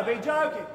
[0.00, 0.66] got to be joking.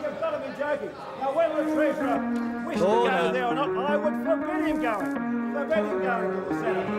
[0.00, 0.90] You've got to be joking.
[1.20, 3.32] Now, when the Treasurer wished Oh, to go no.
[3.32, 5.14] there or not, I would forbid him going.
[5.52, 6.92] Forbid him going to the Senate to,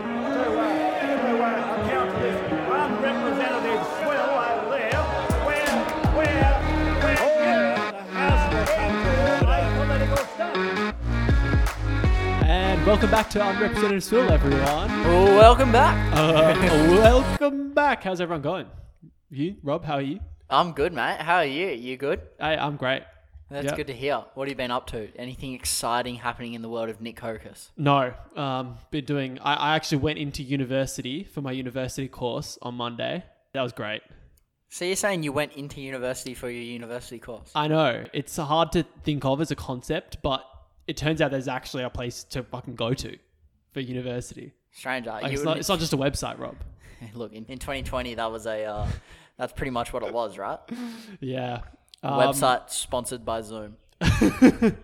[0.60, 0.66] uh,
[1.00, 2.38] to uh, account for this
[2.68, 5.02] unrepresentative swill over there,
[5.48, 5.74] where,
[6.18, 6.52] where,
[6.96, 7.92] where Oh.
[7.92, 10.56] the House will come to political stunt.
[12.44, 14.90] And welcome back to Unrepresented Swill, everyone.
[15.06, 15.96] Welcome back.
[16.14, 16.56] Uh,
[17.02, 18.04] welcome back.
[18.04, 18.66] How's everyone going?
[19.30, 20.20] You, Rob, how are you?
[20.50, 21.18] I'm good, mate.
[21.22, 21.68] How are you?
[21.68, 22.22] You good?
[22.40, 23.04] I, I'm great.
[23.52, 23.78] That's Yep.
[23.78, 24.24] good to hear.
[24.34, 25.10] What have you been up to?
[25.16, 27.70] Anything exciting happening in the world of Nick Kokas?
[27.78, 29.40] No, um, been doing.
[29.40, 33.24] I, I actually went into university for my university course on Monday.
[33.54, 34.02] That was great.
[34.70, 37.52] So you're saying you went into university for your university course?
[37.56, 40.44] I know it's hard to think of as a concept, but
[40.86, 43.18] it turns out there's actually a place to fucking go to
[43.72, 44.54] for university.
[44.72, 45.10] Stranger.
[45.10, 46.56] Like, it's, not, it's not just a website, Rob.
[47.16, 48.64] Look, in, in 2020, that was a.
[48.66, 48.88] Uh,
[49.40, 50.60] that's pretty much what it was, right?
[51.20, 51.62] Yeah.
[52.04, 53.78] Um, website sponsored by Zoom.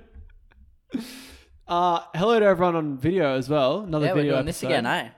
[1.67, 3.80] Uh, hello to everyone on video as well.
[3.81, 4.67] Another Yeah, we're video doing this episode.
[4.67, 5.09] again, eh?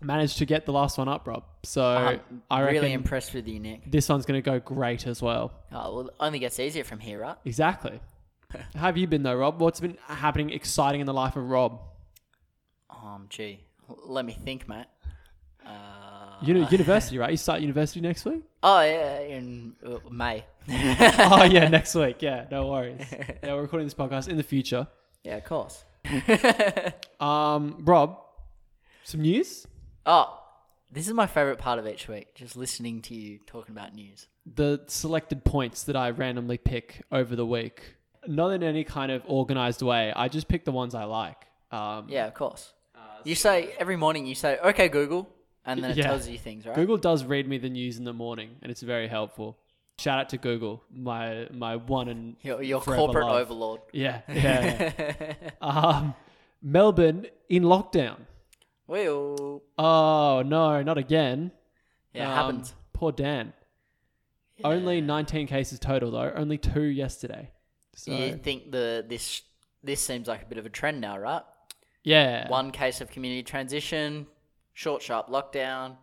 [0.00, 1.42] Managed to get the last one up, Rob.
[1.64, 3.90] So I'm I reckon really impressed with you, Nick.
[3.90, 5.52] this one's going to go great as well.
[5.72, 7.34] Oh, well, it only gets easier from here, right?
[7.44, 7.98] Exactly.
[8.76, 9.60] How have you been though, Rob?
[9.60, 11.80] What's been happening exciting in the life of Rob?
[12.90, 13.64] Um, gee,
[14.06, 14.86] let me think, mate.
[15.66, 15.70] Uh,
[16.42, 17.30] Uni- university, right?
[17.30, 18.42] You start university next week?
[18.62, 20.44] oh yeah, in uh, May.
[20.68, 22.22] oh yeah, next week.
[22.22, 23.00] Yeah, no worries.
[23.42, 24.86] Yeah, we're recording this podcast in the future.
[25.24, 25.84] yeah, of course.
[27.20, 28.18] Um, Rob,
[29.04, 29.66] some news.
[30.06, 30.38] Oh,
[30.90, 34.26] this is my favorite part of each week, just listening to you talking about news.
[34.46, 39.22] The selected points that I randomly pick over the week, not in any kind of
[39.26, 40.12] organized way.
[40.14, 41.44] I just pick the ones I like.
[41.72, 42.72] Um, Yeah, of course.
[43.24, 45.28] you say every morning, you say, "Okay, Google,"
[45.68, 46.04] and then it Yeah.
[46.08, 46.74] tells you things, right?
[46.74, 49.58] Google does read me the news in the morning, and it's very helpful.
[49.98, 53.40] Shout out to Google, my my one and Your, your corporate love.
[53.42, 53.80] overlord.
[53.92, 54.92] Yeah, yeah.
[54.98, 55.34] yeah.
[55.60, 56.14] um,
[56.62, 58.18] Melbourne in lockdown.
[58.86, 61.52] Well, Oh no, not again.
[62.14, 62.74] yeah, it Um, happens.
[62.92, 63.52] Poor Dan.
[64.64, 66.32] Only 19 cases total though.
[66.34, 67.50] Only two yesterday.
[67.94, 69.42] So You think the this
[69.84, 71.42] this seems like a bit of a trend now, right?
[72.04, 74.26] yeah, One case of community transition,
[74.78, 75.96] short, sharp lockdown,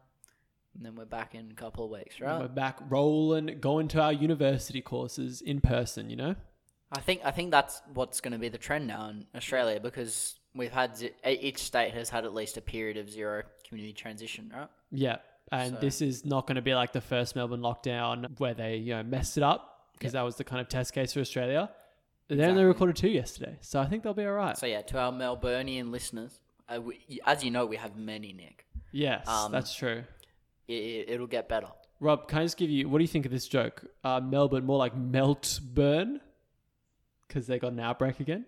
[0.76, 2.42] and then we're back in a couple of weeks, right?
[2.42, 6.10] we're back rolling, going to our university courses in person.
[6.10, 6.36] You know.
[6.92, 10.36] I think I think that's what's going to be the trend now in Australia because
[10.54, 10.92] we've had
[11.26, 14.68] each state has had at least a period of zero community transition, right?
[14.92, 15.18] Yeah,
[15.54, 18.76] and So- this is not going to be like the first Melbourne lockdown where they
[18.76, 21.72] you know messed it up because that was the kind of test case for Australia.
[22.28, 24.58] They only recorded two yesterday, so I think they'll be all right.
[24.58, 28.65] So yeah, to our Melburnian listeners, uh, we, as you know, we have many, Nick.
[28.96, 30.04] Yes, um, that's true.
[30.68, 31.68] It, it'll get better.
[32.00, 33.84] Rob, can I just give you what do you think of this joke?
[34.04, 36.20] Uh, Melbourne, more like Meltburn,
[37.28, 38.46] because they got an outbreak again.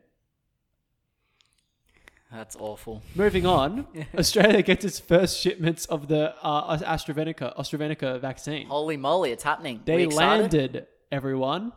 [2.32, 3.02] That's awful.
[3.16, 3.88] Moving on,
[4.18, 8.68] Australia gets its first shipments of the uh, AstraZeneca AstraZeneca vaccine.
[8.68, 9.82] Holy moly, it's happening.
[9.86, 11.72] they landed, everyone.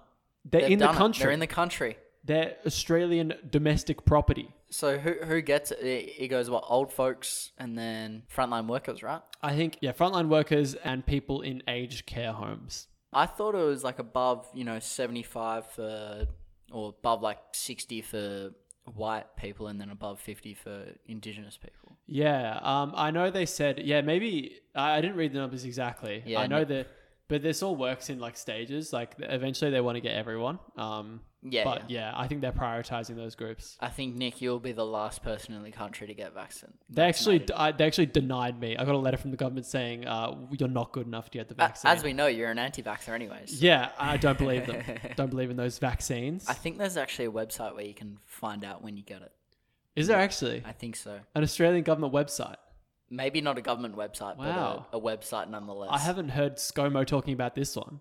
[0.45, 0.99] They're They've in the done it.
[0.99, 1.23] country.
[1.23, 1.97] They're in the country.
[2.25, 4.49] They're Australian domestic property.
[4.71, 5.79] So who who gets it?
[5.83, 9.21] It goes what old folks and then frontline workers, right?
[9.43, 12.87] I think, yeah, frontline workers and people in aged care homes.
[13.13, 16.27] I thought it was like above, you know, 75 for,
[16.71, 18.51] or above like 60 for
[18.95, 21.97] white people and then above 50 for indigenous people.
[22.07, 26.23] Yeah, um, I know they said, yeah, maybe I, I didn't read the numbers exactly.
[26.25, 26.87] Yeah, I know no- that,
[27.31, 28.93] but this all works in like stages.
[28.93, 30.59] Like eventually they want to get everyone.
[30.77, 32.13] Um, Yeah, but yeah.
[32.15, 33.79] I think they're prioritizing those groups.
[33.81, 36.81] I think, Nick, you'll be the last person in the country to get vaccinated.
[36.91, 38.77] They actually, I, they actually denied me.
[38.77, 41.49] I got a letter from the government saying, uh, "You're not good enough to get
[41.49, 43.63] the vaccine." As we know, you're an anti vaxxer, anyways.
[43.63, 44.83] yeah, I don't believe them.
[45.17, 46.47] don't believe in those vaccines.
[46.49, 49.33] I think there's actually a website where you can find out when you get it.
[49.95, 51.21] Is there actually I think so.
[51.37, 52.57] an Australian government website?
[53.11, 54.87] Maybe not a government website, Wow.
[54.91, 55.91] but a, a website nonetheless.
[55.93, 58.01] I haven't heard ScoMo talking about this one.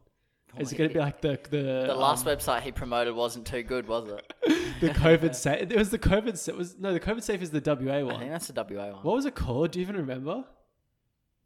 [0.58, 3.46] Is it going to be like the the The last um, website he promoted wasn't
[3.48, 4.34] too good, was it?
[4.82, 5.72] the COVID safe?
[5.72, 6.38] It was the COVID.
[6.38, 8.16] sa- Was no, the COVID safe is the WA one.
[8.16, 9.04] I think that's the WA one.
[9.04, 9.72] What was it called?
[9.72, 10.46] Do you even remember?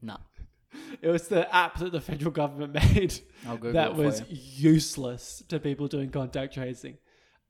[0.02, 0.18] No.
[1.04, 3.20] It was the app that the federal government made
[3.74, 4.72] that was you.
[4.72, 6.98] useless to people doing contact tracing.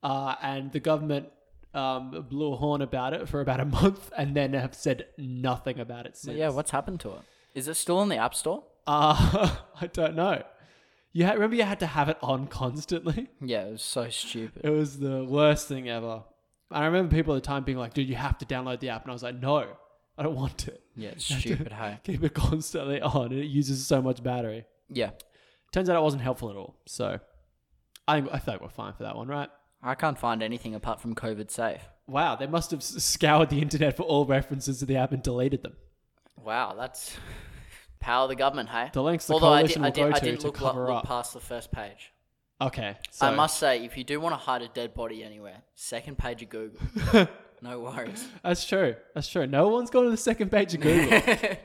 [0.02, 1.30] Uh, and the government
[1.74, 5.80] um, blew a horn about it for about a month and then have said nothing
[5.80, 6.38] about it since.
[6.38, 7.22] yeah, what's happened to it?
[7.56, 8.64] Is it still in the App Store?
[8.88, 10.44] Uh, I don't know.
[11.12, 13.30] You had, remember you had to have it on constantly?
[13.42, 14.62] Yeah, it was so stupid.
[14.66, 16.24] It was the worst thing ever.
[16.72, 19.04] I remember people at the time being like, dude, you have to download the app.
[19.04, 19.68] And I was like, no,
[20.18, 20.82] I don't want it.
[20.96, 22.00] Yeah, it's stupid, hey.
[22.04, 24.66] Keep it constantly on and it uses so much battery.
[24.90, 25.12] Yeah.
[25.72, 26.80] Turns out it wasn't helpful at all.
[26.88, 27.20] So
[28.08, 29.50] I think I feel like we're fine for that one, right?
[29.84, 31.82] I can't find anything apart from COVID safe.
[32.08, 35.64] Wow, they must have scoured the internet for all references to the app and deleted
[35.64, 35.74] them.
[36.44, 37.16] Wow, that's
[38.00, 38.90] power of the government, hey?
[38.94, 40.46] The lengths the Although I coalition did, I will did, go I to did to
[40.48, 41.06] look, cover look up.
[41.06, 42.12] past the first page.
[42.62, 45.64] Okay, so I must say, if you do want to hide a dead body anywhere,
[45.76, 46.80] second page of Google.
[47.62, 48.28] no worries.
[48.42, 48.96] that's true.
[49.14, 49.48] That's true.
[49.48, 51.12] No one's gone to the second page of Google.
[51.14, 51.58] if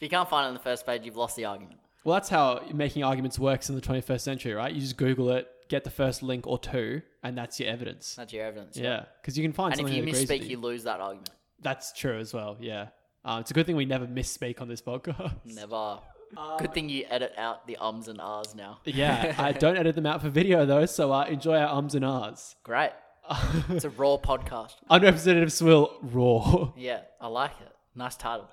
[0.00, 1.80] you can't find it on the first page, you've lost the argument.
[2.04, 4.72] well, that's how making arguments works in the 21st century, right?
[4.72, 8.14] You just Google it, get the first link or two, and that's your evidence.
[8.16, 8.76] That's your evidence.
[8.76, 10.50] Yeah, because you can find And if you misspeak, you.
[10.50, 11.30] you lose that argument.
[11.60, 12.56] That's true as well.
[12.60, 12.88] Yeah,
[13.24, 15.34] uh, it's a good thing we never misspeak on this podcast.
[15.44, 16.00] Never.
[16.58, 18.80] Good thing you edit out the ums and ahs now.
[18.84, 22.04] yeah, I don't edit them out for video though, so uh, enjoy our ums and
[22.04, 22.54] ahs.
[22.64, 22.90] Great.
[23.70, 24.74] it's a raw podcast.
[24.90, 26.72] Unrepresentative swill raw.
[26.76, 27.72] Yeah, I like it.
[27.94, 28.48] Nice title.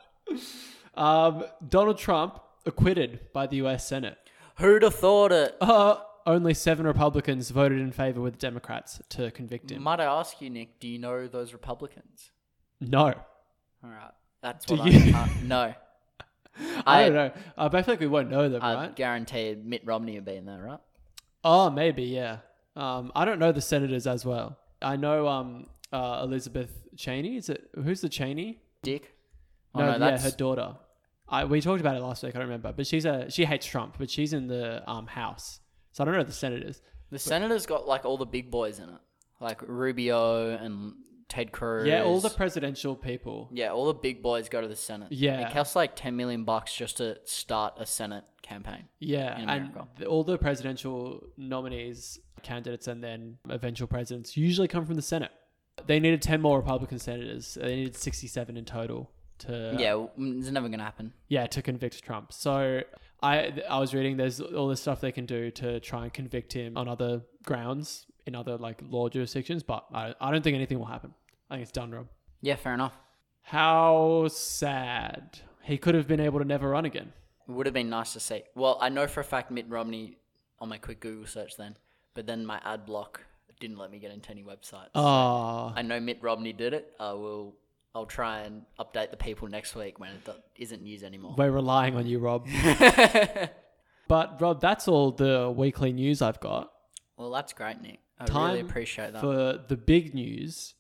[0.96, 3.86] Um, Donald Trump acquitted by the U.S.
[3.88, 4.18] Senate.
[4.58, 5.56] Who'd have thought it?
[5.60, 9.84] Uh, only seven Republicans voted in favor with Democrats to convict him.
[9.84, 12.32] Might I ask you, Nick, do you know those Republicans?
[12.82, 13.14] No, All
[13.84, 14.12] right.
[14.42, 15.00] That's what you?
[15.00, 15.44] I can't.
[15.44, 15.74] No.
[16.86, 17.32] I, don't know.
[17.58, 18.96] Uh, but I feel like we won't know them, I right?
[18.96, 20.80] guarantee Mitt Romney would be in there, right?
[21.44, 22.38] Oh, maybe, yeah.
[22.78, 24.58] Um, I don't know the senators as well.
[24.82, 27.38] I know um, uh, Elizabeth Cheney.
[27.38, 28.60] Is it who's the Cheney?
[28.84, 29.14] Dick?
[29.74, 30.76] Oh, no, no, yeah, that's her daughter.
[31.28, 32.36] I we talked about it last week.
[32.36, 35.60] I don't remember, but she's a she hates Trump, but she's in the um House,
[35.96, 36.82] so I don't know the senators.
[37.10, 39.00] the Senator's got like all the big boys in it,
[39.40, 40.94] like Rubio and
[41.30, 41.88] Ted Cruz.
[41.88, 43.50] Yeah, all the presidential people.
[43.54, 45.08] yeah, all the big boys go to the Senate.
[45.12, 45.48] Yeah.
[45.48, 48.90] it costs like ten million bucks just to start a Senate campaign.
[49.00, 49.72] Yeah, and
[50.06, 55.32] all the presidential nominees, candidates, and then eventual presidents usually come from the Senate.
[55.88, 57.58] They needed ten more Republican senators.
[57.60, 61.14] They needed sixty-seven in total to yeah, it's never gonna happen.
[61.30, 62.34] yeah to convict Trump.
[62.34, 62.82] So
[63.22, 66.54] I I was reading there's all this stuff they can do to try and convict
[66.54, 70.80] him on other grounds in other like law jurisdictions, but I I don't think anything
[70.80, 71.14] will happen.
[71.50, 72.08] I think it's done, Rob.
[72.42, 72.98] Yeah, fair enough.
[73.42, 75.40] How sad.
[75.62, 77.14] He could have been able to never run again.
[77.48, 78.44] It would have been nice to see.
[78.56, 80.18] Well, I know for a fact Mitt Romney
[80.60, 81.78] on my quick Google search then,
[82.16, 83.22] but then my ad block
[83.60, 84.90] didn't let me get into any websites.
[84.96, 86.94] Oh, I know Mitt Romney did it.
[87.00, 87.56] I will.
[87.96, 91.34] I'll try and update the people next week when it isn't news anymore.
[91.38, 92.46] we're relying on you, Rob.
[94.08, 96.72] but Rob, that's all the weekly news I've got.
[97.18, 98.00] well, that's great, Nick.
[98.20, 99.22] I Time really appreciate that.
[99.22, 100.74] For the big news,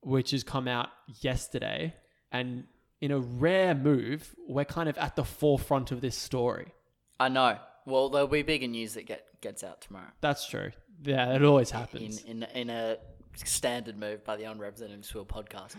[0.00, 0.88] which has come out
[1.20, 1.94] yesterday,
[2.32, 2.64] and
[3.00, 6.72] in a rare move, we're kind of at the forefront of this story.
[7.20, 7.58] I know.
[7.86, 10.08] Well, there'll be bigger news that get gets out tomorrow.
[10.20, 10.70] That's true.
[11.02, 12.22] Yeah, it always In happens.
[12.24, 12.96] in in a
[13.36, 15.74] standard move by the Unrepresentative Swill podcast.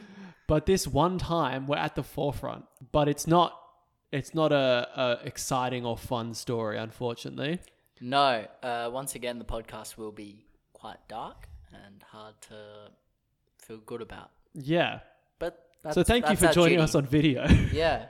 [0.48, 2.66] But this one time, we're at the forefront.
[2.92, 3.60] But it's not.
[4.12, 7.60] It's not a, a exciting or fun story, unfortunately.
[8.00, 8.46] No.
[8.64, 12.92] Uh, once again, the podcast will be quite dark and hard to
[13.58, 14.32] feel good about.
[14.54, 15.00] Yeah.
[15.40, 16.84] But that's, So thank you for joining duty.
[16.84, 17.46] us on video.
[17.74, 18.06] Yeah.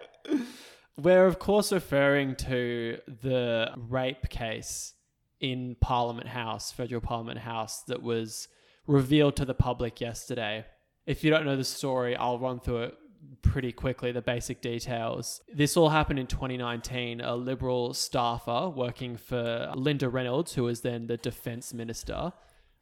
[0.98, 4.94] We're of course referring to the rape case
[5.42, 8.48] in Parliament House, Federal Parliament House, that was
[8.88, 10.66] revealed to the public yesterday.
[11.06, 12.98] If you don't know the story, I'll run through it
[13.42, 15.42] pretty quickly, the basic details.
[15.54, 17.22] This all happened in 2019.
[17.22, 22.34] A Liberal staffer working for Linda Reynolds, who was then the Defence Minister,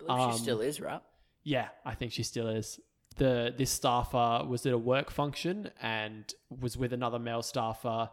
[0.09, 1.01] Um, she still is, right?
[1.43, 2.79] yeah, I think she still is.
[3.15, 8.09] The this staffer was at a work function and was with another male staffer.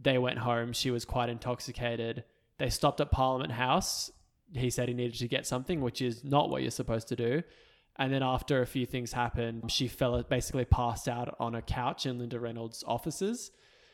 [0.00, 0.72] They went home.
[0.72, 2.24] She was quite intoxicated.
[2.58, 4.10] They stopped at Parliament House.
[4.52, 7.42] He said he needed to get something, which is not what you're supposed to do.
[7.96, 12.06] And then after a few things happened, she fell basically passed out on a couch
[12.06, 13.50] in Linda Reynolds' offices.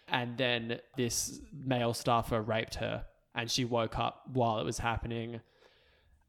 [0.09, 5.41] And then this male staffer raped her and she woke up while it was happening.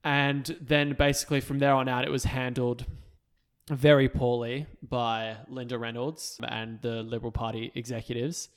[0.04, 2.86] And then basically from there on out, it was handled
[3.70, 8.50] very poorly by Linda Reynolds and the Liberal Party executives.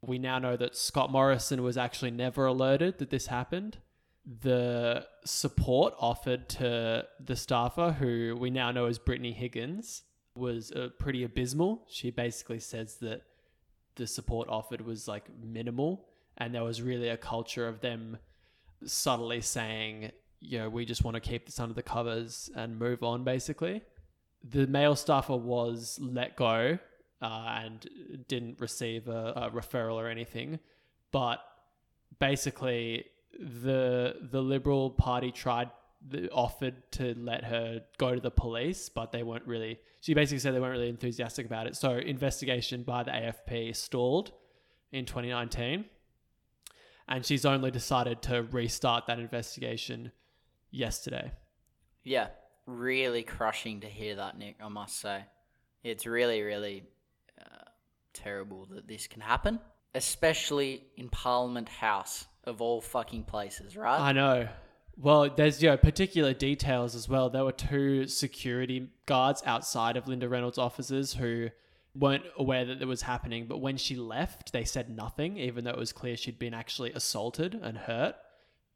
[0.00, 3.78] We now know that Scott Morrison was actually never alerted that this happened.
[4.24, 10.02] The support offered to the staffer, who we now know as Brittany Higgins,
[10.36, 11.86] was uh, pretty abysmal.
[11.90, 13.22] She basically says that
[13.96, 16.06] the support offered was like minimal,
[16.38, 18.16] and there was really a culture of them
[18.84, 23.02] subtly saying, you know, we just want to keep this under the covers and move
[23.02, 23.82] on, basically.
[24.44, 26.78] The male staffer was let go
[27.20, 27.88] uh, and
[28.28, 30.58] didn't receive a, a referral or anything,
[31.12, 31.40] but
[32.18, 33.04] basically
[33.38, 35.70] the the Liberal Party tried
[36.32, 39.78] offered to let her go to the police, but they weren't really.
[40.00, 41.76] She basically said they weren't really enthusiastic about it.
[41.76, 44.32] So investigation by the AFP stalled
[44.90, 45.84] in 2019
[47.08, 50.12] and she's only decided to restart that investigation
[50.70, 51.32] yesterday.
[52.04, 52.28] Yeah,
[52.66, 54.56] really crushing to hear that, Nick.
[54.62, 55.24] I must say,
[55.82, 56.84] it's really, really
[57.40, 57.64] uh,
[58.12, 59.60] terrible that this can happen,
[59.94, 64.00] especially in Parliament House of all fucking places, right?
[64.00, 64.48] I know.
[64.96, 67.30] Well, there's you know, particular details as well.
[67.30, 71.48] There were two security guards outside of Linda Reynolds' offices who
[71.94, 75.70] weren't aware that it was happening, but when she left, they said nothing, even though
[75.70, 78.16] it was clear she'd been actually assaulted and hurt.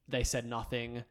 [0.08, 1.04] They said nothing.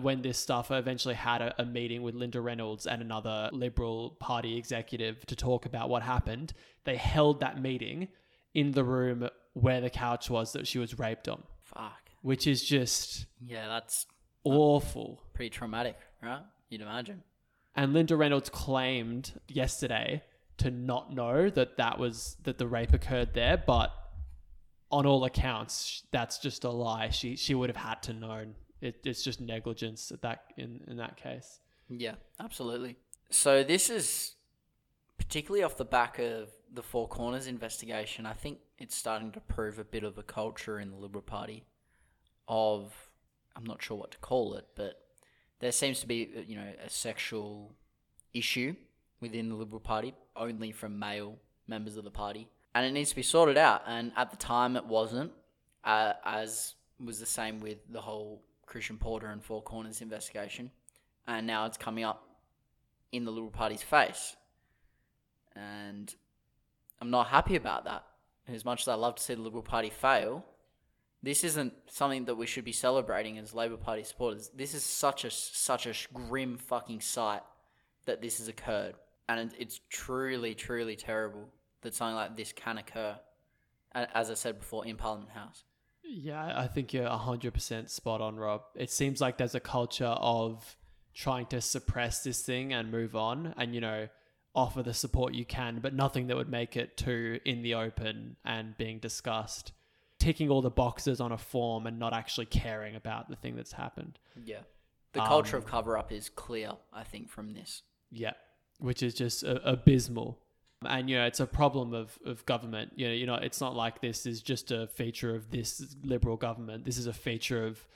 [0.00, 4.56] When this staffer eventually had a, a meeting with Linda Reynolds and another Liberal Party
[4.56, 6.52] executive to talk about what happened,
[6.84, 8.08] they held that meeting
[8.52, 12.10] in the room where the couch was that she was raped on, Fuck.
[12.20, 14.04] which is just Yeah, that's
[14.44, 15.22] awful.
[15.32, 16.42] pretty traumatic, right?
[16.68, 17.22] You'd imagine.
[17.74, 20.22] And Linda Reynolds claimed yesterday
[20.58, 23.92] to not know that that was that the rape occurred there, but
[24.90, 27.08] on all accounts, that's just a lie.
[27.10, 28.44] She she would have had to know.
[28.82, 31.60] It, it's just negligence at that in in that case.
[31.88, 32.96] Yeah, absolutely.
[33.30, 34.34] So this is
[35.18, 38.26] particularly off the back of the Four Corners investigation.
[38.26, 41.64] I think it's starting to prove a bit of a culture in the Liberal Party
[42.46, 43.10] of
[43.56, 45.00] I'm not sure what to call it, but
[45.60, 47.74] there seems to be uh, you know a sexual
[48.32, 48.76] issue
[49.20, 53.16] within the Liberal Party only from male members of the party, and it needs to
[53.16, 53.82] be sorted out.
[53.86, 55.32] And at the time, it wasn't,
[55.82, 60.70] uh, as was the same with the whole Christian Porter and Four Corners investigation,
[61.26, 62.28] and now it's coming up
[63.10, 64.36] in the Liberal Party's face,
[65.54, 66.14] and
[67.00, 68.04] I'm not happy about that.
[68.48, 70.44] As much as I love to see the Liberal Party fail,
[71.22, 74.50] this isn't something that we should be celebrating as Labor Party supporters.
[74.54, 77.42] This is such a such a grim fucking sight
[78.04, 78.94] that this has occurred,
[79.28, 81.48] and it's truly, truly terrible
[81.82, 83.18] that something like this can occur.
[83.94, 85.64] As I said before, in Parliament House.
[86.04, 88.62] Yeah, I think you're 100% spot on, Rob.
[88.74, 90.76] It seems like there's a culture of
[91.14, 94.08] trying to suppress this thing and move on and, you know,
[94.56, 98.36] offer the support you can, but nothing that would make it too in the open
[98.44, 99.72] and being discussed.
[100.18, 103.72] Ticking all the boxes on a form and not actually caring about the thing that's
[103.72, 104.18] happened.
[104.42, 104.60] Yeah,
[105.12, 106.72] the culture of cover up is clear.
[106.90, 107.82] I think from this.
[108.10, 108.32] Yeah,
[108.78, 110.38] which is just uh, abysmal.
[110.86, 112.92] And you know, it's a problem of, of government.
[112.96, 116.36] You know, you know, it's not like this is just a feature of this liberal
[116.36, 116.86] government.
[116.86, 117.86] This is a feature of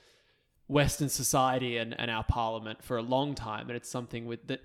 [0.69, 4.61] Western society and, and our parliament for a long time, and it's something with that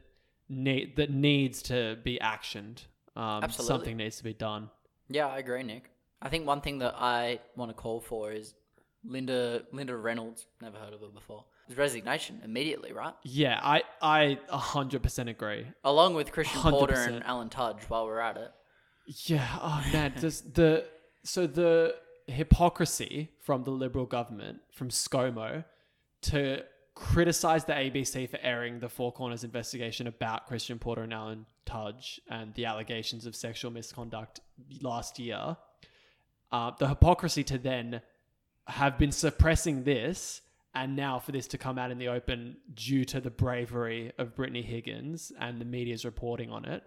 [0.49, 2.85] that needs to be actioned.
[3.15, 3.65] Um, Absolutely.
[3.73, 4.69] something needs to be done.
[5.09, 5.89] Yeah, I agree, Nick.
[6.21, 8.53] I think one thing that I want to call for is
[9.03, 10.47] Linda Linda Reynolds.
[10.61, 11.45] Never heard of her before.
[11.75, 13.13] Resignation immediately, right?
[13.23, 15.65] Yeah, I I hundred percent agree.
[15.83, 17.07] Along with Christian Porter 100%.
[17.07, 17.83] and Alan Tudge.
[17.87, 18.51] While we're at it,
[19.25, 19.47] Yeah.
[19.61, 20.85] Oh man, just the
[21.23, 21.95] so the
[22.27, 25.65] hypocrisy from the Liberal government, from ScoMo,
[26.23, 26.63] to
[26.95, 32.19] criticize the ABC for airing the Four Corners investigation about Christian Porter and Alan Tudge
[32.29, 34.39] and the allegations of sexual misconduct
[34.81, 35.57] last year.
[36.51, 38.01] Uh, the hypocrisy to then
[38.67, 40.41] have been suppressing this
[40.73, 44.35] and now for this to come out in the open due to the bravery of
[44.35, 46.83] Brittany Higgins and the media's reporting on it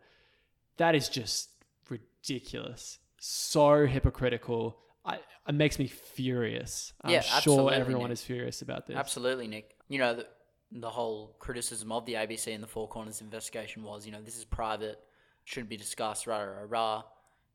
[0.78, 1.50] that is just
[1.90, 2.98] ridiculous.
[3.18, 4.78] So hypocritical.
[5.04, 6.92] I, it makes me furious.
[7.02, 8.12] I'm Yeah, sure everyone Nick.
[8.12, 8.96] is furious about this.
[8.96, 9.74] absolutely, Nick.
[9.88, 10.26] You know the
[10.72, 14.36] the whole criticism of the ABC and the Four Corners investigation was, you know, this
[14.36, 15.00] is private,
[15.44, 17.02] shouldn't be discussed, rah rah rah,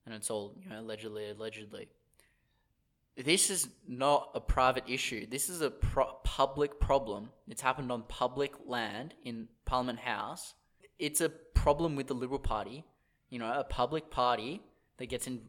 [0.05, 1.89] and it's all you know allegedly, allegedly.
[3.15, 5.27] This is not a private issue.
[5.27, 7.29] This is a pro- public problem.
[7.47, 10.55] It's happened on public land in Parliament House.
[10.97, 12.83] It's a problem with the Liberal Party.
[13.29, 14.63] You know, a public party
[14.97, 15.41] that gets in,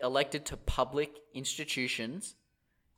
[0.00, 2.36] elected to public institutions.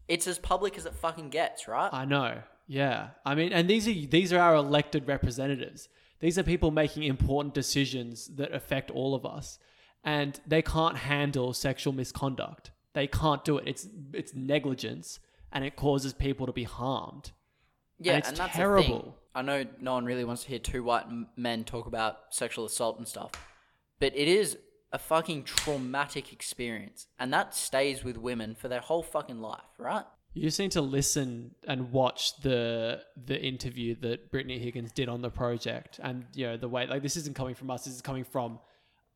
[0.06, 1.88] It's as public as it fucking gets, right?
[1.90, 2.42] I know.
[2.70, 3.08] Yeah.
[3.26, 5.88] I mean, and these are these are our elected representatives.
[6.20, 9.58] These are people making important decisions that affect all of us,
[10.04, 12.70] and they can't handle sexual misconduct.
[12.92, 13.64] They can't do it.
[13.66, 15.18] It's it's negligence,
[15.50, 17.32] and it causes people to be harmed.
[17.98, 19.16] Yeah, it's and that's terrible.
[19.34, 22.98] I know no one really wants to hear two white men talk about sexual assault
[22.98, 23.32] and stuff,
[23.98, 24.56] but it is
[24.92, 30.04] a fucking traumatic experience, and that stays with women for their whole fucking life, right?
[30.32, 35.22] You just need to listen and watch the the interview that Brittany Higgins did on
[35.22, 37.84] the project, and you know the way like this isn't coming from us.
[37.84, 38.60] This is coming from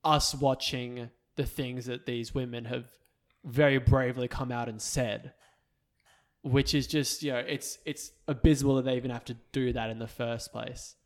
[0.03, 2.85] us watching the things that these women have
[3.45, 5.33] very bravely come out and said,
[6.43, 9.91] which is just you know it's it's abysmal that they even have to do that
[9.91, 10.97] in the first place.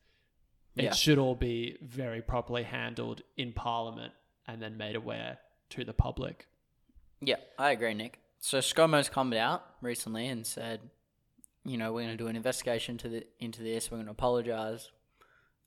[0.75, 0.93] It Yeah.
[0.95, 4.12] should all be very properly handled in Parliament
[4.47, 5.38] and then made aware
[5.71, 6.47] to the public.
[7.21, 8.21] Yeah, I agree, Nick.
[8.40, 10.80] So ScoMo's come out recently and said,
[11.64, 13.90] you know, we're going to do an investigation to the into this.
[13.90, 14.90] We're going to apologize.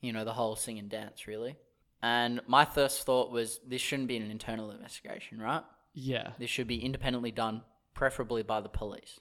[0.01, 1.57] You know, the whole sing and dance, really.
[2.01, 5.63] And my first thought was this shouldn't be an internal investigation, right?
[5.93, 6.31] Yeah.
[6.39, 7.61] This should be independently done,
[7.93, 9.19] preferably by the police.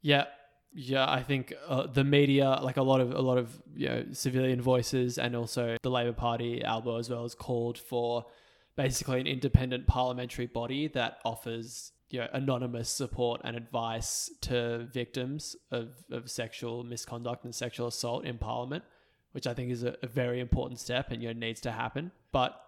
[0.00, 0.24] Yeah,
[0.72, 1.10] yeah.
[1.10, 4.62] I think uh, the media, like a lot of a lot of you know civilian
[4.62, 8.24] voices, and also the Labor Party, Albo as well, has called for
[8.74, 15.56] basically an independent parliamentary body that offers you know anonymous support and advice to victims
[15.72, 18.84] of of sexual misconduct and sexual assault in Parliament,
[19.32, 22.12] which I think is a, a very important step and you know needs to happen.
[22.30, 22.60] But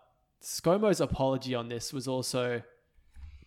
[0.42, 2.62] ScoMo's apology on this was also.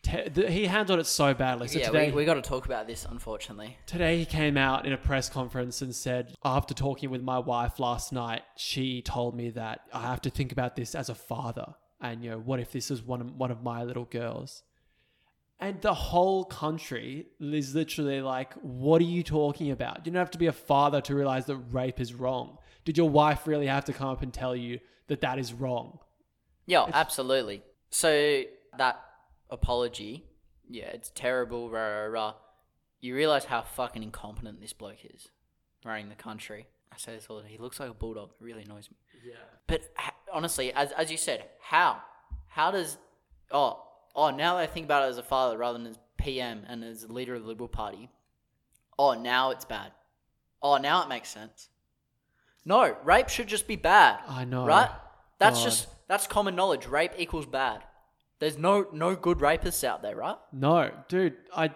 [0.03, 1.67] Te- th- he handled it so badly.
[1.67, 3.75] So yeah, today, we, we got to talk about this, unfortunately.
[3.87, 7.79] Today he came out in a press conference and said, after talking with my wife
[7.79, 11.73] last night, she told me that I have to think about this as a father.
[11.99, 14.61] And you know, what if this is one of, one of my little girls?
[15.59, 20.05] And the whole country is literally like, what are you talking about?
[20.05, 22.59] You don't have to be a father to realize that rape is wrong.
[22.85, 25.99] Did your wife really have to come up and tell you that that is wrong?
[26.67, 27.63] Yeah, absolutely.
[27.89, 28.43] So
[28.77, 29.03] that
[29.49, 30.25] apology,
[30.69, 31.71] yeah, it's terrible.
[31.71, 32.33] Rah, rah, rah.
[32.99, 35.29] You realize how fucking incompetent this bloke is
[35.83, 36.67] running the country.
[36.91, 37.51] I say this all the time.
[37.51, 38.29] He looks like a bulldog.
[38.39, 38.97] It really annoys me.
[39.25, 39.35] Yeah.
[39.65, 39.81] But
[40.31, 42.01] honestly, as as you said, how
[42.47, 42.97] how does
[43.51, 43.83] oh
[44.17, 46.83] oh now that I think about it as a father rather than as PM and
[46.83, 48.09] as a leader of the Liberal Party,
[48.99, 49.91] oh now it's bad.
[50.61, 51.69] Oh now it makes sense.
[52.65, 54.19] No, rape should just be bad.
[54.27, 54.65] I know.
[54.65, 54.89] Right?
[55.39, 55.63] That's God.
[55.63, 56.87] just that's common knowledge.
[56.87, 57.83] Rape equals bad.
[58.39, 60.35] There's no no good rapists out there, right?
[60.51, 61.35] No, dude.
[61.55, 61.71] I,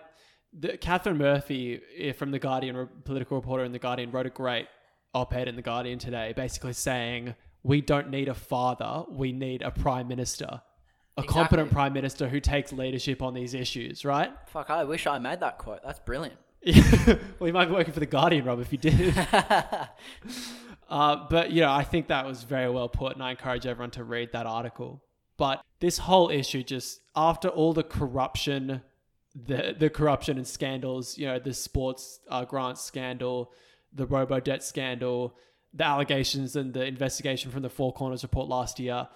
[0.54, 4.68] the, Katharine Murphy eh, from the Guardian, political reporter in the Guardian, wrote a great
[5.14, 9.72] op-ed in the Guardian today, basically saying we don't need a father, we need a
[9.72, 10.62] prime minister,
[11.18, 14.32] a competent prime minister who takes leadership on these issues, right?
[14.48, 15.82] Fuck, I wish I made that quote.
[15.84, 16.38] That's brilliant.
[17.40, 19.18] well, you might be working for the Guardian, Rob, if you did.
[20.90, 23.92] uh, but you know, I think that was very well put, and I encourage everyone
[23.92, 25.02] to read that article.
[25.38, 28.82] But this whole issue, just after all the corruption,
[29.36, 33.52] the the corruption and scandals, you know, the sports uh, grant scandal,
[33.92, 35.36] the robo debt scandal,
[35.74, 39.08] the allegations and the investigation from the Four Corners report last year,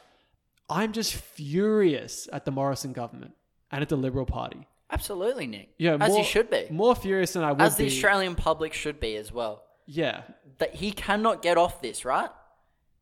[0.69, 3.33] I'm just furious at the Morrison government
[3.71, 4.67] and at the Liberal Party.
[4.91, 5.69] Absolutely, Nick.
[5.77, 6.67] Yeah, as more, you should be.
[6.69, 7.91] More furious than I would as the be.
[7.91, 9.63] Australian public should be as well.
[9.85, 10.21] yeah,
[10.59, 12.29] That he cannot get off this, right?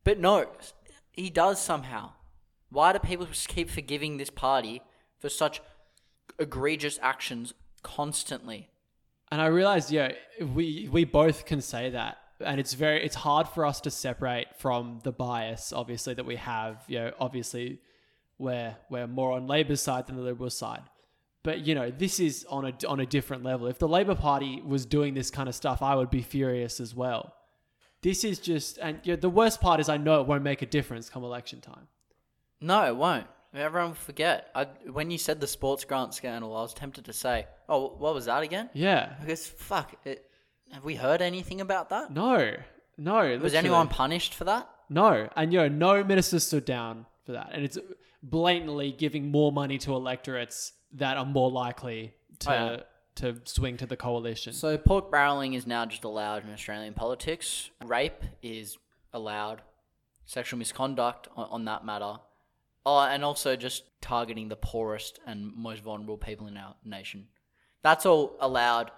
[0.02, 0.46] But no,
[1.12, 2.12] he does somehow.
[2.70, 4.82] Why do people just keep forgiving this party
[5.18, 5.62] for such
[6.38, 8.68] egregious actions constantly?
[9.30, 10.12] And I realized, yeah,
[10.54, 14.48] we we both can say that, and it's very it's hard for us to separate
[14.58, 16.84] from the bias, obviously that we have.
[16.88, 17.80] You know, obviously,
[18.38, 20.82] we're we're more on Labor's side than the Liberal side,
[21.42, 23.66] but you know, this is on a on a different level.
[23.66, 26.94] If the Labor Party was doing this kind of stuff, I would be furious as
[26.94, 27.34] well.
[28.02, 30.60] This is just, and you know, the worst part is, I know it won't make
[30.60, 31.88] a difference come election time.
[32.60, 33.26] No, it won't.
[33.54, 34.50] Everyone will forget.
[34.54, 38.12] I, when you said the sports grant scandal, I was tempted to say, "Oh, what
[38.12, 40.28] was that again?" Yeah, Because fuck, it,
[40.74, 42.12] have we heard anything about that?
[42.12, 42.52] no,
[42.98, 43.14] no.
[43.14, 43.56] Was literally.
[43.56, 44.68] anyone punished for that?
[44.90, 47.78] No, and you know, no minister stood down for that, and it's
[48.22, 52.80] blatantly giving more money to electorates that are more likely to Oh, yeah.
[53.16, 54.52] to swing to the coalition.
[54.52, 57.70] So pork barreling is now just allowed in Australian politics.
[57.84, 58.76] Rape is
[59.12, 59.62] allowed.
[60.26, 62.16] Sexual misconduct on, on that matter.
[62.86, 67.28] Oh, and also just targeting the poorest and most vulnerable people in our nation.
[67.82, 68.90] That's all allowed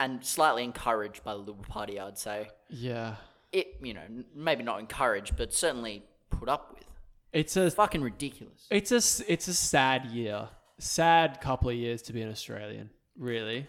[0.00, 2.48] and slightly encouraged by the Liberal Party, I'd say.
[2.68, 3.14] yeah,
[3.52, 4.02] It, you know,
[4.34, 6.84] maybe not encouraged, but certainly put up with.
[7.32, 8.66] it's a Fucking ridiculous.
[8.70, 12.90] it's a it's a sad year, sad couple of years to be an Australian.
[13.16, 13.66] Really,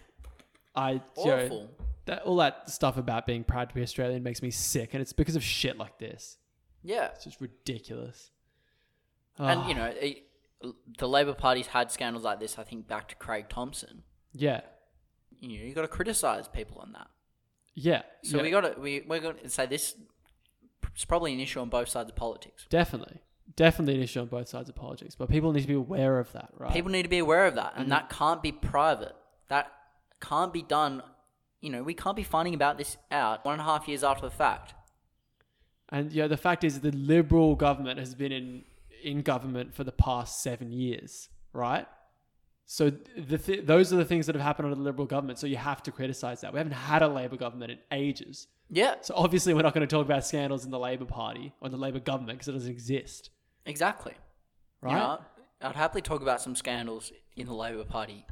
[0.76, 1.70] I you know, Awful.
[2.06, 5.14] that all that stuff about being proud to be Australian makes me sick, and it's
[5.14, 6.38] because of shit like this.
[6.84, 7.10] Yeah.
[7.14, 8.32] It's just ridiculous.
[9.38, 10.24] And, Ah, you know, it,
[10.98, 14.04] the Labor Party's had scandals like this, I think, back to Craig Thomson.
[14.34, 14.62] yeah,
[15.42, 17.08] You know, you got to criticize people on that.
[17.74, 18.04] yeah.
[18.24, 18.44] So yeah.
[18.44, 19.96] we got to we we're going to say this
[20.96, 22.66] is probably an issue on both sides of politics.
[22.70, 23.20] Definitely.
[23.56, 26.32] Definitely an issue on both sides of politics, but people need to be aware of
[26.32, 26.72] that, right?
[26.72, 27.90] People need to be aware of that, and Mm-hmm.
[27.90, 29.14] that can't be private.
[29.50, 29.70] That
[30.22, 31.04] can't be done.
[31.60, 34.26] You know, we can't be finding about this out one and a half years after
[34.26, 34.74] the fact.
[35.90, 38.64] and you know, the fact is the liberal government has been in
[39.04, 41.88] in government for the past 7 years, right?
[42.74, 45.46] So the th- those are the things that have happened under the liberal government, so
[45.46, 46.54] you have to criticize that.
[46.54, 48.48] We haven't had a labor government in ages.
[48.70, 51.66] Yeah, So obviously we're not going to talk about scandals in the labor party or
[51.66, 53.30] in the labor government because it doesn't exist,
[53.66, 54.14] exactly.
[54.82, 54.92] right?
[54.94, 55.20] You know,
[55.64, 58.26] I'd happily talk about some scandals in the Labor Party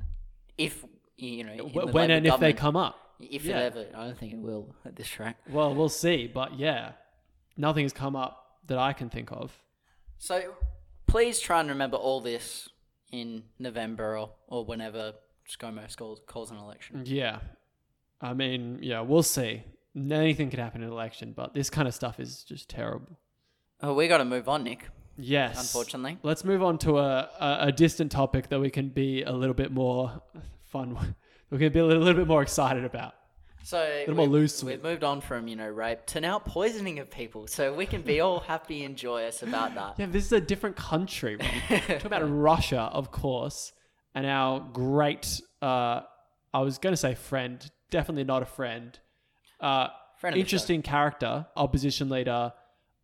[0.58, 0.86] if
[1.18, 2.96] you know in Wh- the when and if they come up.
[3.20, 3.60] If Yeah.
[3.60, 5.36] it ever, I don't think it will at this track.
[5.50, 6.28] Well, we'll see.
[6.28, 6.94] But yeah,
[7.58, 9.52] nothing has come up that I can think of.
[10.18, 10.54] So
[11.08, 12.70] please try and remember all this
[13.12, 15.14] in November or, or whenever
[15.48, 17.04] ScoMo calls, calls an election.
[17.06, 17.40] Yeah.
[18.22, 19.64] I mean, yeah, we'll see.
[19.96, 23.18] Anything could happen in an election, but this kind of stuff is just terrible.
[23.82, 24.88] Oh, we got to move on, Nick.
[25.18, 25.60] Yes.
[25.60, 26.18] Unfortunately.
[26.24, 29.54] Let's move on to a, a, a distant topic that we can be a little
[29.56, 30.22] bit more
[30.66, 31.16] fun.
[31.52, 33.16] We can be a little, little bit more excited about.
[33.70, 33.78] So
[34.08, 37.12] little more we've- loose We've moved on from you know rape to now poisoning of
[37.12, 39.96] people, so we can be all happy and joyous about that.
[40.00, 41.38] Yeah, this is a different country.
[41.70, 43.72] Talk about Russia, of course,
[44.16, 46.02] and our great, uh,
[46.52, 48.98] I was going to say friend, definitely not a friend,
[49.60, 52.54] uh, Friend interesting character, opposition leader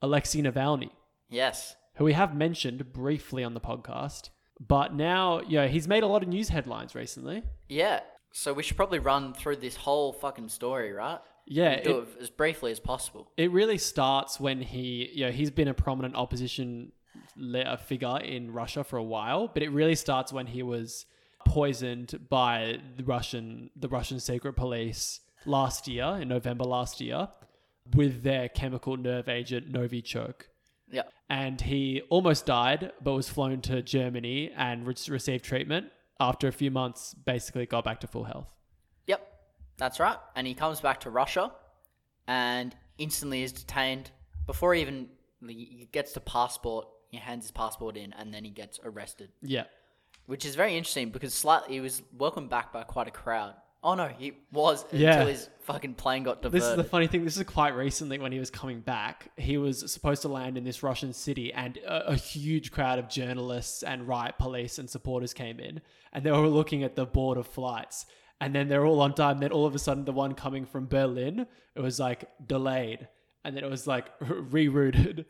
[0.02, 0.90] Alexei Navalny.
[1.30, 1.76] Yes.
[1.98, 4.30] who we have mentioned briefly on the podcast.
[4.60, 7.44] But now, yeah, he's made a lot of news headlines recently.
[7.70, 8.00] Yeah.
[8.38, 11.20] So we should probably run through this whole fucking story, right?
[11.48, 13.32] Yeah, And do it, it as briefly as possible.
[13.38, 16.92] it really starts when he, you know, he's been a prominent opposition
[17.38, 21.06] le- uh, figure in Russia for a while, but it really starts when he was
[21.46, 27.30] poisoned by the Russian, the Russian secret police last year, in November last year,
[27.94, 30.42] with their chemical nerve agent Novichok.
[30.92, 31.04] Yeah.
[31.30, 35.88] and he almost died, but was flown to Germany and re- received treatment.
[36.20, 38.48] After a few months, basically got back to full health.
[39.08, 39.28] Yep.
[39.78, 40.18] That's right.
[40.36, 41.52] And he comes back to Russia
[42.28, 44.12] and instantly is detained
[44.48, 45.10] before he even
[45.46, 46.88] he gets the passport.
[47.10, 49.66] He hands his passport in and then he gets arrested, Yeah,
[50.26, 53.54] which is very interesting because slightly he was welcomed back by quite a crowd.
[53.86, 55.12] Oh no, he was Yeah.
[55.14, 56.60] until his fucking plane got diverted.
[56.62, 57.24] this is the funny thing.
[57.24, 59.30] This is quite recently when he was coming back.
[59.38, 63.08] He was supposed to land in this Russian city, and a, a huge crowd of
[63.08, 67.38] journalists and riot police and supporters came in, and they were looking at the board
[67.38, 68.08] of flights.
[68.42, 69.38] And then they're all on time.
[69.40, 71.46] Then all of a sudden, the one coming from Berlin,
[71.76, 73.08] it was like delayed,
[73.46, 75.26] and then it was like rerouted,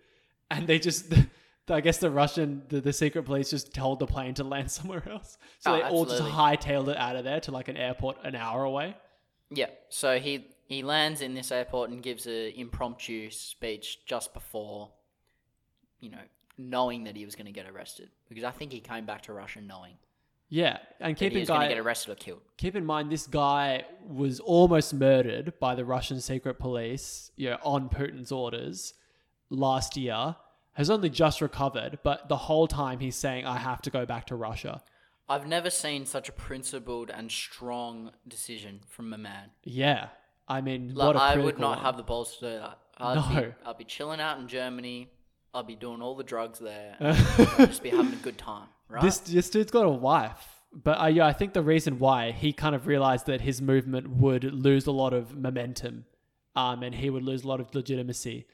[0.49, 1.13] and they just.
[1.67, 5.03] I guess the Russian, the, the secret police just told the plane to land somewhere
[5.09, 5.37] else.
[5.59, 8.35] So Oh, they all just hightailed it out of there to like an airport an
[8.35, 8.95] hour away.
[9.49, 9.67] Yeah.
[9.89, 14.91] So he he lands in this airport and gives a impromptu speech just before,
[15.99, 16.21] you know,
[16.57, 19.33] knowing that he was going to get arrested because I think he came back to
[19.33, 19.93] Russia knowing
[20.49, 22.41] Yeah, and keep in to get arrested or killed.
[22.57, 27.57] keep in mind this guy was almost murdered by the Russian secret police, you know,
[27.63, 28.93] on Putin's orders
[29.49, 30.35] last year.
[30.75, 34.25] Has only just recovered, but the whole time he's saying, "I have to go back
[34.27, 34.81] to Russia."
[35.27, 39.49] I've never seen such a principled and strong decision from a man.
[39.63, 40.09] Yeah,
[40.47, 41.85] I mean, Like, what a I would not one.
[41.85, 42.79] have the balls to do that.
[42.97, 43.41] I'd No.
[43.41, 45.09] be, I'd be chilling out in Germany.
[45.53, 46.95] I'd be doing all the drugs there.
[46.99, 49.01] I'd just be having a good time, right?
[49.01, 52.51] This this dude's got a wife, but uh, yeah, I think the reason why he
[52.53, 56.05] kind of realized that his movement would lose a lot of momentum,
[56.55, 58.45] um, and he would lose a lot of legitimacy.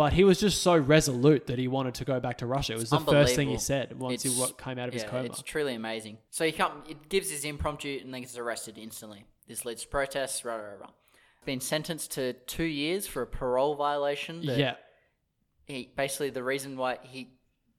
[0.00, 2.72] But he was just so resolute that he wanted to go back to Russia.
[2.72, 5.02] It was the first thing he said once he It's- wa- came out of his
[5.02, 5.24] yeah, coma.
[5.26, 6.16] It's truly amazing.
[6.30, 9.26] So he come, it gives his impromptu and then gets arrested instantly.
[9.46, 10.90] This leads to protests, rah, rah, rah.
[11.44, 14.40] Been sentenced to two years for a parole violation.
[14.46, 14.76] that Yeah,
[15.66, 17.34] He, basically, the reason why he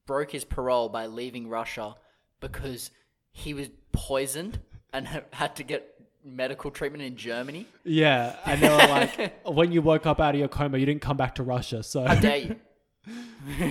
[0.06, 1.96] broke his parole by leaving Russia
[2.38, 2.92] because
[3.32, 4.60] he was poisoned
[4.92, 5.92] and had to get
[6.24, 7.66] medical treatment in Germany.
[7.84, 11.02] yeah, and they were like, when you woke up out of your coma, you didn't
[11.02, 11.82] come back to Russia.
[11.82, 12.56] So, How dare you?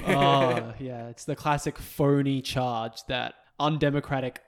[0.07, 4.41] oh yeah, it's the classic phony charge that undemocratic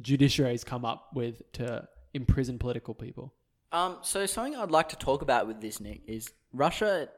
[0.00, 3.34] judiciaries come up with to imprison political people.
[3.72, 7.08] Um, so something I'd like to talk about with this, Nick, is Russia,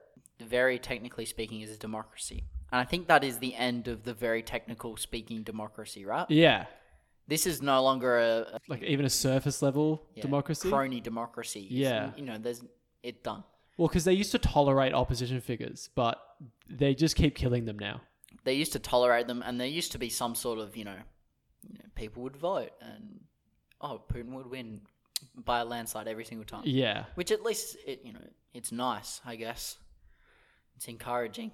[0.40, 2.44] very technically speaking, is a democracy.
[2.72, 6.26] And I think that is the end of the very technical speaking democracy, right?
[6.28, 6.66] Yeah,
[7.30, 10.68] This is no longer a, a like even a surface level yeah, democracy.
[10.68, 11.60] crony democracy.
[11.60, 12.10] It's- Yeah.
[12.16, 12.62] you know, there's
[13.04, 13.44] it done.
[13.76, 16.20] Well, because they used to tolerate opposition figures, but
[16.68, 18.02] they just keep killing them now.
[18.42, 20.98] They used to tolerate them, and there used to be some sort of, you know,
[21.68, 23.20] you know people would vote, and
[23.80, 24.80] oh, Putin would win
[25.36, 26.62] by a landslide every single time.
[26.64, 29.78] Yeah, Which at least it you know it's nice, I guess.
[30.76, 31.52] It's encouraging.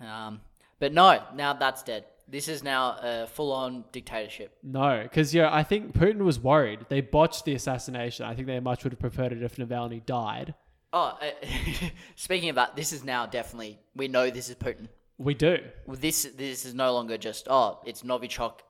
[0.00, 0.42] Um,
[0.78, 2.04] but no, now that's dead.
[2.32, 4.56] This is now a full-on dictatorship.
[4.62, 6.86] no, because yeah, I think Putin was worried.
[6.88, 8.24] They botched the assassination.
[8.24, 10.54] I think they much would have preferred it if Navalny died.
[10.94, 11.30] Oh, uh,
[12.16, 14.88] speaking of that, this is now definitely we know this is Putin.
[15.18, 15.58] We do.
[15.86, 18.60] This this is no longer just oh, it's Novichok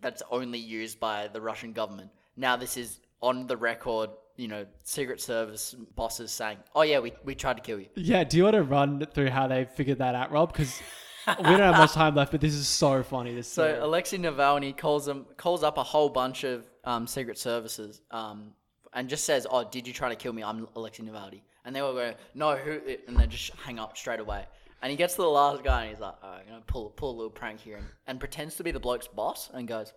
[0.00, 2.10] that's only used by the Russian government.
[2.36, 4.10] Now this is on the record.
[4.36, 8.22] You know, Secret Service bosses saying, "Oh yeah, we, we tried to kill you." Yeah,
[8.22, 10.52] do you want to run through how they figured that out, Rob?
[10.52, 10.80] Because
[11.38, 13.34] we don't have much time left, but this is so funny.
[13.34, 13.78] This So story.
[13.78, 18.52] Alexei Navalny calls them calls up a whole bunch of um, secret services um,
[18.92, 20.42] and just says, "Oh, did you try to kill me?
[20.42, 24.20] I'm Alexei Navalny." And they all go, "No, who?" And they just hang up straight
[24.20, 24.46] away.
[24.82, 26.90] And he gets to the last guy and he's like, "All right, I'm gonna pull
[26.90, 29.92] pull a little prank here," and, and pretends to be the bloke's boss and goes,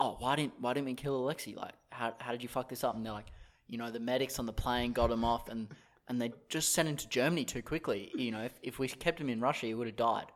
[0.00, 1.54] "Oh, why didn't why didn't we kill Alexei?
[1.54, 3.30] Like, how how did you fuck this up?" And they're like,
[3.68, 5.68] "You know, the medics on the plane got him off, and
[6.08, 8.10] and they just sent him to Germany too quickly.
[8.16, 10.26] You know, if if we kept him in Russia, he would have died."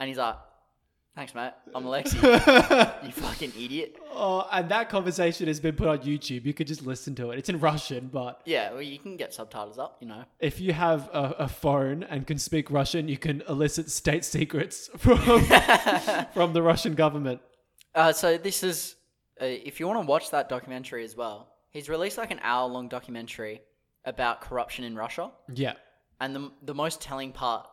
[0.00, 0.34] And he's like,
[1.14, 1.52] "Thanks, mate.
[1.74, 2.16] I'm Alexei.
[3.04, 6.44] you fucking idiot." Oh, and that conversation has been put on YouTube.
[6.46, 7.38] You could just listen to it.
[7.38, 9.98] It's in Russian, but Yeah, well, you can get subtitles up.
[10.00, 10.24] You know.
[10.40, 14.88] if you have a, a phone and can speak Russian, you can elicit state secrets
[14.96, 15.18] from
[16.34, 17.40] from the Russian government.
[17.94, 18.94] Uh, so this is,
[19.40, 22.68] uh, if you want to watch that documentary as well, he's released like an hour
[22.68, 23.60] long documentary
[24.04, 25.74] about corruption in Russia, Yeah.
[26.20, 27.66] and the the most telling part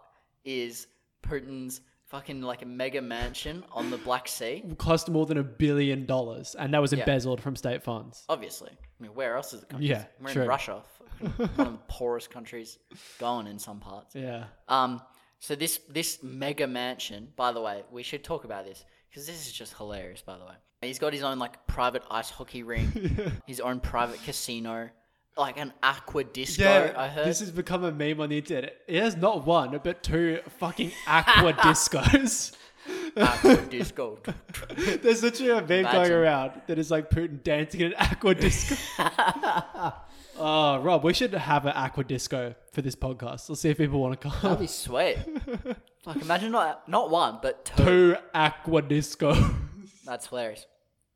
[0.43, 0.87] is
[1.23, 4.63] Putin's fucking like a mega mansion on the Black Sea.
[4.77, 6.99] Cost more than a billion dollars, and that was Yeah.
[6.99, 8.23] embezzled from state funds.
[8.29, 9.71] Obviously, I mean, where else is it?
[9.79, 10.41] Yeah, we're true.
[10.43, 12.77] in Russia, fucking one of the poorest countries
[13.19, 14.15] going in some parts.
[14.15, 14.45] Yeah.
[14.67, 15.01] Um,
[15.39, 19.45] so this this mega mansion, by the way, we should talk about this because this
[19.47, 20.21] is just hilarious.
[20.21, 24.21] By the way, he's got his own like private ice hockey ring, his own private
[24.23, 24.89] casino,
[25.37, 26.63] like an aqua disco.
[26.63, 27.25] Yeah, I heard.
[27.27, 28.77] this has become a meme on the internet.
[28.87, 32.53] It has not one, but two fucking aqua discos.
[33.15, 34.19] aqua disco.
[34.75, 38.75] There's literally a meme going around that is like Putin dancing in an aqua disco.
[40.39, 43.49] oh, Rob, we should have an aqua disco for this podcast.
[43.49, 44.37] Let's see if people want to come.
[44.41, 45.17] That'd be sweet.
[46.05, 47.83] like imagine not not one but two.
[47.83, 49.35] Two aqua disco.
[50.05, 50.65] That's hilarious.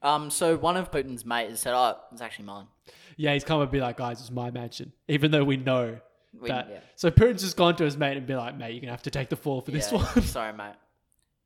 [0.03, 2.65] Um, so one of Putin's mates said, "Oh, it's actually mine."
[3.17, 4.91] Yeah, he's come and be like, guys, it's my mansion.
[5.07, 5.99] Even though we know
[6.39, 6.67] We- that.
[6.69, 6.79] yeah.
[6.95, 9.03] So Putin's just gone to his mate and be like, mate, you're going to have
[9.03, 10.21] to take the fall for this Yeah, one.
[10.23, 10.75] Sorry, mate.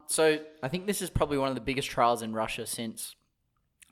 [0.08, 3.15] So I think this is probably one of the biggest trials in Russia since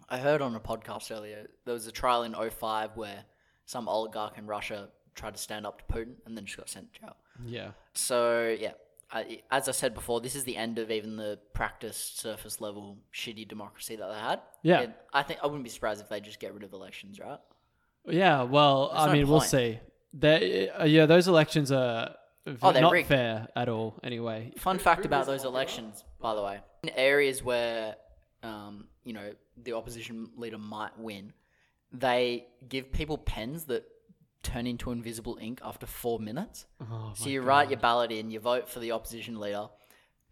[0.09, 3.23] I heard on a podcast earlier there was a trial in 05 where
[3.65, 6.93] some oligarch in Russia tried to stand up to Putin and then just got sent
[6.93, 7.15] to jail.
[7.45, 7.71] yeah.
[7.93, 8.73] So yeah,
[9.11, 12.97] I, as I said before, this is the end of even the practice surface level
[13.13, 14.41] shitty democracy that they had.
[14.63, 14.81] Yeah.
[14.81, 17.39] And I think I wouldn't be surprised if they just get rid of elections, right?
[18.07, 19.49] Yeah, well, I no mean, we'll point.
[19.51, 19.79] see.
[20.13, 23.07] There, uh, yeah, those elections are v- Oh, they're not rigged.
[23.07, 23.99] fair at all.
[24.03, 27.95] Anyway, Fun fact about those elections, by the way, in areas where
[28.43, 31.33] um, you know the opposition leader might win,
[31.91, 33.85] they give people pens that
[34.43, 36.65] turn into invisible ink after four minutes.
[36.81, 39.67] oh, so you write your ballot in, you vote for the opposition leader,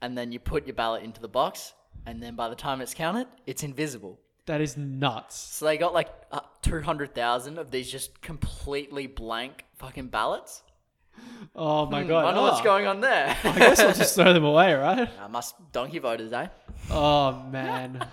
[0.01, 1.73] and then you put your ballot into the box,
[2.05, 4.19] and then by the time it's counted, it's invisible.
[4.47, 5.37] that is nuts.
[5.37, 10.63] So they got like uh, two hundred thousand of these just completely blank fucking ballots.
[11.55, 12.21] Oh my god!
[12.21, 13.35] I wonder what's Oh, going on there.
[13.43, 15.09] I guess I'll just throw them away, right?
[15.21, 16.47] I must donkey voters, eh?
[16.89, 18.07] Oh man.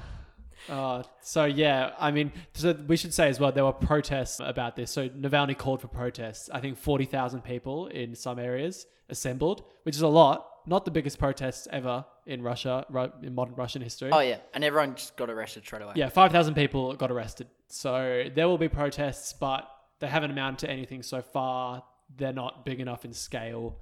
[0.69, 4.77] Uh, so yeah, I mean, so we should say as well there were protests about
[4.77, 4.91] this.
[4.91, 6.51] So Navalny called for protests.
[6.53, 10.47] I think forty thousand people in some areas assembled, which is a lot.
[10.69, 14.11] Not the biggest protests ever in Russia, Ru- in modern Russian history.
[14.13, 15.95] Oh yeah, and everyone just got arrested straight away.
[15.97, 17.49] Yeah, 5,000 people got arrested.
[17.69, 19.67] So there will be protests, but
[20.01, 21.85] they haven't amounted to anything so far.
[22.15, 23.79] They're not big enough in scale.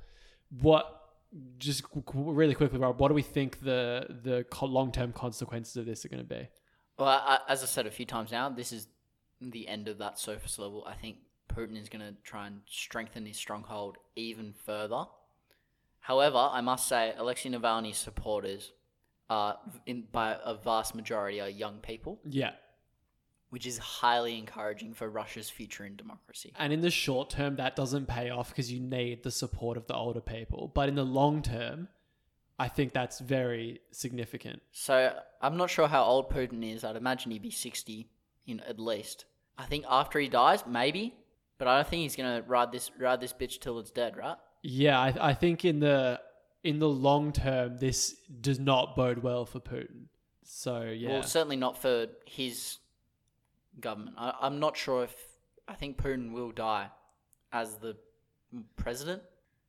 [0.60, 0.86] What,
[1.58, 1.82] just
[2.14, 6.08] really quickly, Rob, what do we think the, the long term consequences of this are
[6.08, 6.48] going to be?
[6.98, 8.86] Well, I, as I said a few times now, this is
[9.40, 10.84] the end of that surface level.
[10.86, 11.16] I think
[11.52, 15.04] Putin is going to try and strengthen his stronghold even further.
[16.06, 18.72] However, I must say, Alexei Navalny's supporters,
[19.28, 19.54] uh,
[19.86, 22.52] in by a vast majority, are young people, Yeah.
[23.50, 26.52] which is highly encouraging for Russia's future in democracy.
[26.56, 29.88] And in the short term, that doesn't pay off because you need the support of
[29.88, 30.68] the older people.
[30.72, 31.88] But in the long term,
[32.56, 34.62] I think that's very significant.
[34.70, 36.84] So I'm not sure how old Putin is.
[36.84, 38.08] I'd imagine he'd be 60,
[38.44, 39.24] you know, at least.
[39.58, 41.16] I think after he dies, maybe,
[41.58, 44.36] but I don't think he's gonna ride this ride this bitch till it's dead, right?
[44.62, 46.20] Yeah, I, I think in the
[46.64, 50.06] in the long term, this does not bode well for Putin.
[50.42, 52.78] So yeah, Well, certainly not for his
[53.80, 54.16] government.
[54.18, 55.14] I, I'm not sure if
[55.68, 56.88] I think Putin will die
[57.52, 57.96] as the
[58.76, 59.22] president.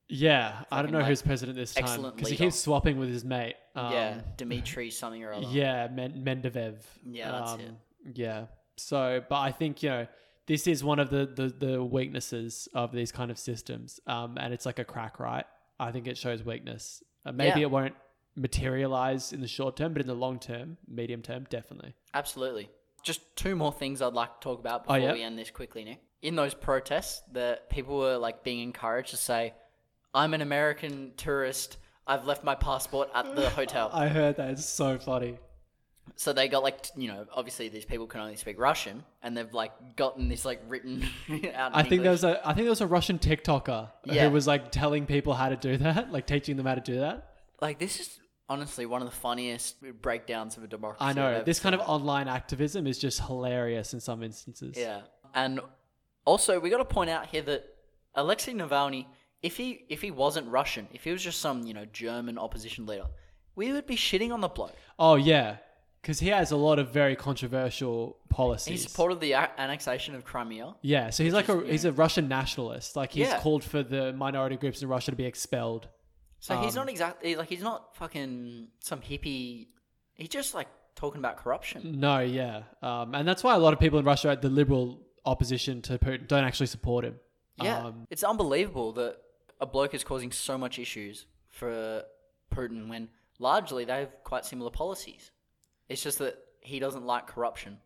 [0.08, 0.64] yeah.
[0.72, 3.56] I don't know like, who's president this time because he keeps swapping with his mate.
[3.76, 5.48] Um, yeah, Dmitry something or other.
[5.50, 6.76] yeah, Men- Mendevev.
[7.06, 7.72] Yeah, that's it.
[8.14, 8.46] Yeah.
[8.78, 10.08] So, but I think you know
[10.48, 14.54] this is one of the the, the weaknesses of these kind of systems, um, and
[14.54, 15.46] it's like a crack, right?
[15.80, 17.04] I think it shows weakness.
[17.26, 17.68] Uh, maybe Yeah.
[17.68, 17.94] it won't
[18.36, 21.94] materialize in the short term, but in the long term, medium term, definitely.
[22.14, 22.70] Absolutely.
[23.04, 25.14] Just two more things I'd like to talk about before Oh, yeah?
[25.14, 26.00] we end this quickly, Nick.
[26.22, 29.54] In those protests, the people were like being encouraged to say,
[30.14, 31.78] "I'm an American tourist.
[32.08, 34.52] I've left my passport at the hotel." I heard that.
[34.52, 35.38] It's so funny.
[36.16, 39.36] So they got like t- you know obviously these people can only speak Russian and
[39.38, 41.04] they've like gotten this like written
[41.56, 41.72] out.
[41.76, 44.26] I think there was a I think there was a Russian TikToker Yeah.
[44.28, 47.00] who was like telling people how to do that, like teaching them how to do
[47.00, 47.34] that.
[47.62, 51.04] like this is honestly one of the funniest breakdowns of a democracy.
[51.04, 54.76] I I've know ever this kind of online activism is just hilarious in some instances.
[54.78, 55.02] Yeah,
[55.36, 55.60] and
[56.26, 57.66] also we got to point out here that
[58.16, 59.06] Alexei Navalny,
[59.44, 62.86] if he if he wasn't Russian, if he was just some you know German opposition
[62.86, 63.06] leader,
[63.56, 64.76] we would be shitting on the bloke.
[64.98, 65.58] Oh yeah,
[66.08, 68.82] because he has a lot of very controversial policies.
[68.82, 70.74] He supported the a- annexation of Crimea.
[70.82, 72.96] yeah, so he's like a he's a Russian nationalist.
[72.96, 73.40] Like he's Yeah.
[73.42, 75.90] called for the minority groups in Russia to be expelled.
[76.40, 79.68] So he's Um, not exactly like he's not fucking some hippie.
[80.14, 82.00] He's just like talking about corruption.
[82.00, 85.82] No, yeah, um, and that's why a lot of people in Russia, the liberal opposition
[85.82, 87.20] to Putin, don't actually support him.
[87.62, 89.18] Yeah, Um, it's unbelievable that
[89.60, 92.06] a bloke is causing so much issues for
[92.50, 95.32] Putin when largely they have quite similar policies.
[95.90, 97.78] It's just that he doesn't like corruption.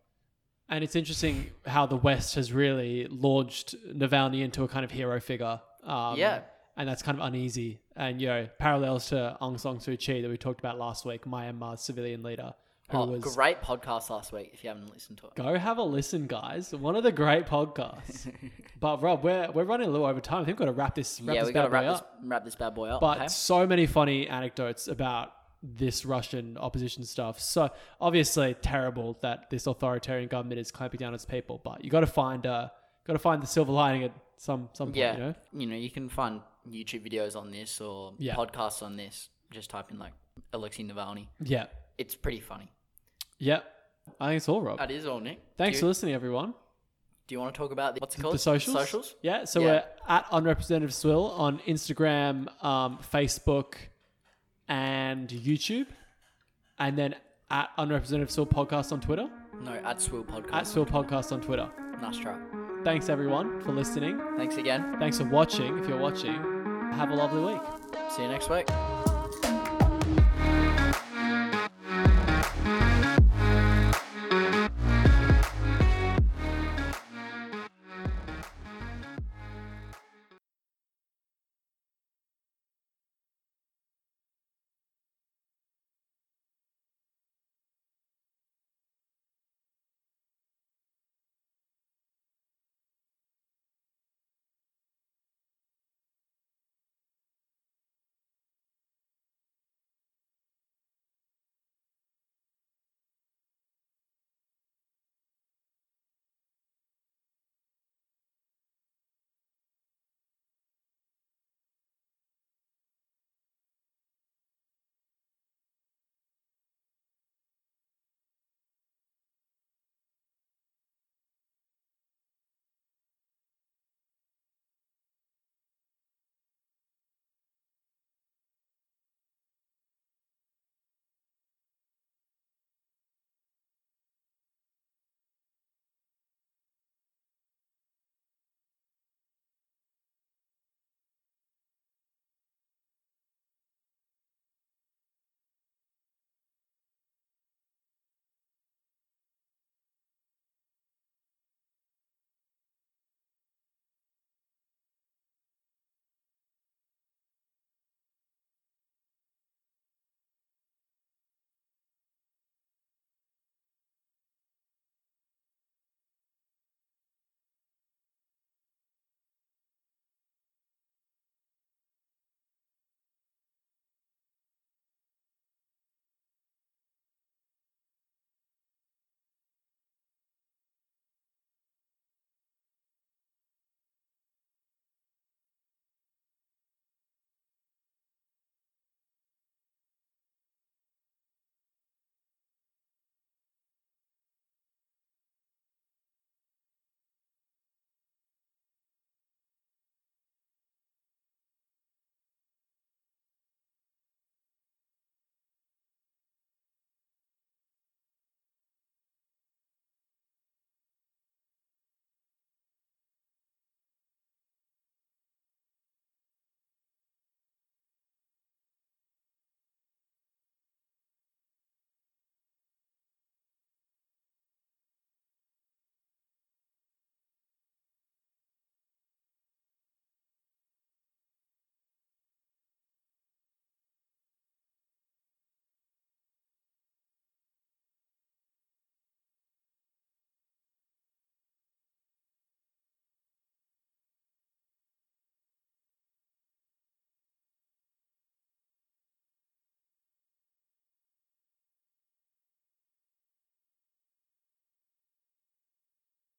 [0.68, 5.20] And it's interesting how the West has really launched Navalny into a kind of hero
[5.20, 5.60] figure.
[5.84, 6.40] Um, Yeah.
[6.76, 7.80] And that's kind of uneasy.
[7.96, 11.26] And, you know, parallels to Aung San Suu Kyi that we talked about last week,
[11.26, 12.54] Myanmar's civilian leader,
[12.90, 13.22] who Oh, was.
[13.34, 15.34] great podcast last week if you haven't listened to it.
[15.34, 16.74] Go have a listen, guys.
[16.74, 18.32] One of the great podcasts.
[18.80, 20.40] but, Rob, we're, we're running a little over time.
[20.40, 21.92] I think we've got to wrap this, wrap yeah, this got to bad boy wrap
[21.92, 22.18] this, up.
[22.24, 23.00] wrap this bad boy up.
[23.02, 23.28] But okay?
[23.28, 27.38] so many funny anecdotes about this Russian opposition stuff.
[27.40, 27.70] So
[28.00, 31.60] obviously terrible that this authoritarian government is clamping down on its people.
[31.62, 32.68] But you got to find uh,
[33.06, 34.96] got to find the silver lining at some some point.
[34.96, 35.34] yeah, You know?
[35.52, 38.34] you know, you can find YouTube videos on this or Yeah.
[38.34, 39.28] podcasts on this.
[39.50, 40.12] Just type in like
[40.52, 41.26] Alexei Navalny.
[41.42, 41.66] Yeah,
[41.98, 42.72] It's pretty funny.
[43.38, 43.60] yeah.
[44.20, 44.78] I think it's all, Rob.
[44.78, 45.38] That is all, Nick.
[45.56, 46.54] Thanks do for listening, everyone.
[47.28, 48.34] Do you want to talk about the, what's it called?
[48.34, 48.76] The socials.
[48.76, 49.14] Socials.
[49.22, 49.44] Yeah.
[49.44, 49.66] So Yeah.
[49.66, 53.74] we're at unrepresentative swill on Instagram, um, Facebook,
[54.72, 55.86] and YouTube,
[56.78, 57.14] and then
[57.50, 59.28] at unrepresentative swill podcast on Twitter.
[59.62, 60.52] No, at Swill Podcast.
[60.54, 61.68] At swill podcast on Twitter.
[62.00, 62.36] nice try.
[62.82, 64.18] Thanks everyone for listening.
[64.38, 64.96] Thanks again.
[64.98, 65.78] Thanks for watching.
[65.78, 66.34] If you're watching,
[66.94, 67.62] have a lovely week.
[68.10, 68.66] See you next week.